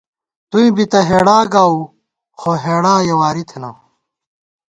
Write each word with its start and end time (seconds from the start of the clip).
توئیں 0.49 0.71
بی 0.75 0.85
تہ 0.91 0.99
ہېڑا 1.09 1.37
گاؤو، 1.53 1.79
خو 2.39 2.51
ہېڑا 2.63 2.95
یَہ 3.07 3.15
واری 3.19 3.43
تھنہ 3.49 3.71